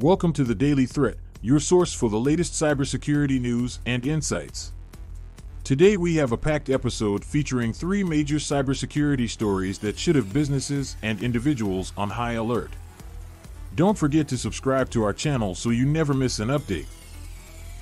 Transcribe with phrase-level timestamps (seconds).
[0.00, 4.72] Welcome to the Daily Threat, your source for the latest cybersecurity news and insights.
[5.64, 10.98] Today we have a packed episode featuring three major cybersecurity stories that should have businesses
[11.00, 12.72] and individuals on high alert.
[13.74, 16.88] Don't forget to subscribe to our channel so you never miss an update.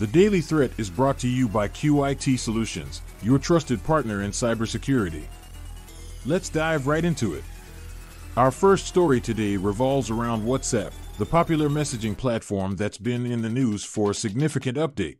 [0.00, 5.26] The Daily Threat is brought to you by QIT Solutions, your trusted partner in cybersecurity.
[6.26, 7.44] Let's dive right into it.
[8.36, 13.48] Our first story today revolves around WhatsApp, the popular messaging platform that's been in the
[13.48, 15.18] news for a significant update.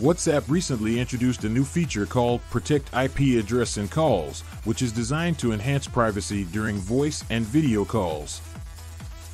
[0.00, 5.38] WhatsApp recently introduced a new feature called Protect IP Address in Calls, which is designed
[5.38, 8.42] to enhance privacy during voice and video calls.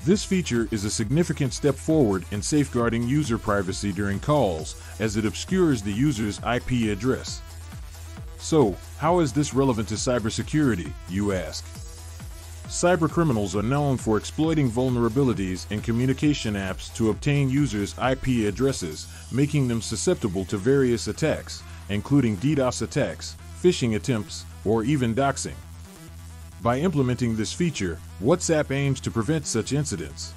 [0.04, 5.24] This feature is a significant step forward in safeguarding user privacy during calls, as it
[5.24, 7.40] obscures the user's IP address.
[8.38, 11.64] So, how is this relevant to cybersecurity, you ask?
[12.72, 19.68] Cybercriminals are known for exploiting vulnerabilities in communication apps to obtain users' IP addresses, making
[19.68, 25.54] them susceptible to various attacks, including DDoS attacks, phishing attempts, or even doxing.
[26.62, 30.32] By implementing this feature, WhatsApp aims to prevent such incidents.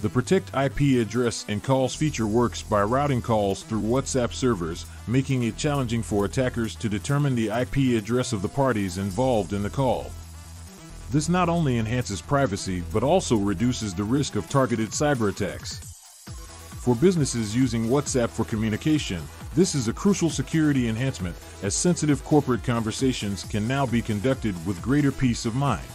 [0.00, 5.42] The Protect IP address in calls feature works by routing calls through WhatsApp servers, making
[5.42, 9.70] it challenging for attackers to determine the IP address of the parties involved in the
[9.70, 10.12] call.
[11.12, 15.78] This not only enhances privacy but also reduces the risk of targeted cyber attacks.
[16.80, 19.20] For businesses using WhatsApp for communication,
[19.54, 24.80] this is a crucial security enhancement as sensitive corporate conversations can now be conducted with
[24.80, 25.86] greater peace of mind.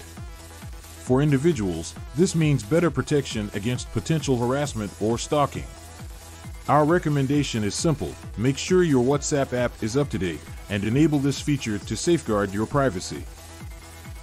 [1.02, 5.66] For individuals, this means better protection against potential harassment or stalking.
[6.70, 11.18] Our recommendation is simple make sure your WhatsApp app is up to date and enable
[11.18, 13.24] this feature to safeguard your privacy.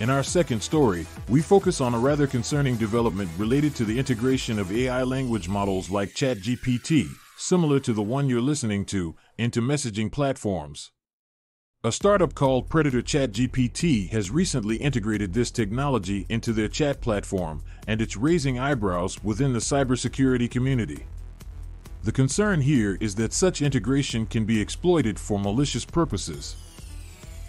[0.00, 4.58] In our second story, we focus on a rather concerning development related to the integration
[4.58, 10.10] of AI language models like ChatGPT, similar to the one you're listening to, into messaging
[10.10, 10.90] platforms.
[11.84, 18.02] A startup called Predator ChatGPT has recently integrated this technology into their chat platform, and
[18.02, 21.06] it's raising eyebrows within the cybersecurity community.
[22.02, 26.56] The concern here is that such integration can be exploited for malicious purposes.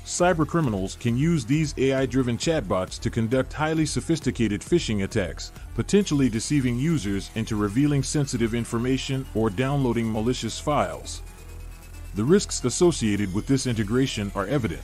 [0.05, 6.77] Cybercriminals can use these AI driven chatbots to conduct highly sophisticated phishing attacks, potentially deceiving
[6.77, 11.23] users into revealing sensitive information or downloading malicious files.
[12.13, 14.83] The risks associated with this integration are evident.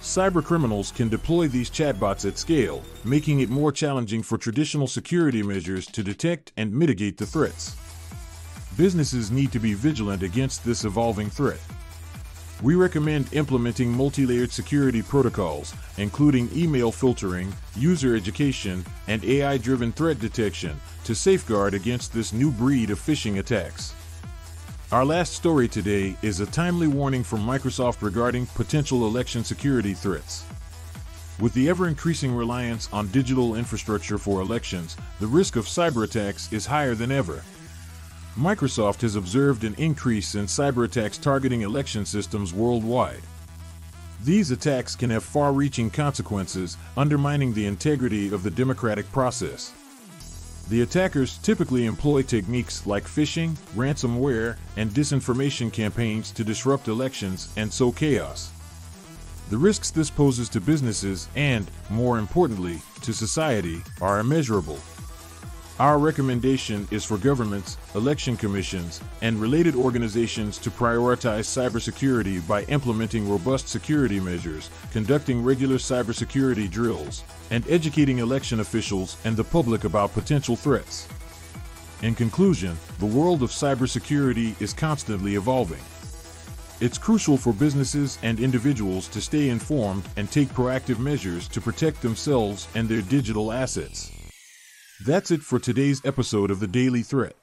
[0.00, 5.84] Cybercriminals can deploy these chatbots at scale, making it more challenging for traditional security measures
[5.88, 7.76] to detect and mitigate the threats.
[8.78, 11.60] Businesses need to be vigilant against this evolving threat.
[12.62, 20.80] We recommend implementing multi-layered security protocols, including email filtering, user education, and AI-driven threat detection,
[21.04, 23.92] to safeguard against this new breed of phishing attacks.
[24.92, 30.44] Our last story today is a timely warning from Microsoft regarding potential election security threats.
[31.40, 36.52] With the ever increasing reliance on digital infrastructure for elections, the risk of cyber attacks
[36.52, 37.42] is higher than ever.
[38.36, 43.22] Microsoft has observed an increase in cyber attacks targeting election systems worldwide.
[44.24, 49.72] These attacks can have far reaching consequences, undermining the integrity of the democratic process.
[50.68, 57.72] The attackers typically employ techniques like phishing, ransomware, and disinformation campaigns to disrupt elections and
[57.72, 58.50] sow chaos.
[59.50, 64.80] The risks this poses to businesses and, more importantly, to society are immeasurable.
[65.80, 73.28] Our recommendation is for governments, election commissions, and related organizations to prioritize cybersecurity by implementing
[73.28, 80.14] robust security measures, conducting regular cybersecurity drills, and educating election officials and the public about
[80.14, 81.08] potential threats.
[82.02, 85.82] In conclusion, the world of cybersecurity is constantly evolving.
[86.80, 92.00] It's crucial for businesses and individuals to stay informed and take proactive measures to protect
[92.00, 94.12] themselves and their digital assets.
[95.00, 97.34] That's it for today's episode of the Daily Threat.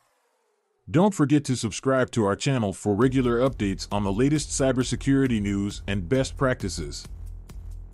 [0.90, 5.82] Don't forget to subscribe to our channel for regular updates on the latest cybersecurity news
[5.86, 7.06] and best practices.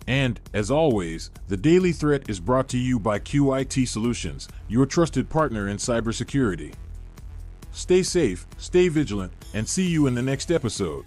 [0.06, 5.28] And, as always, the Daily Threat is brought to you by QIT Solutions, your trusted
[5.28, 6.72] partner in cybersecurity.
[7.72, 11.06] Stay safe, stay vigilant, and see you in the next episode.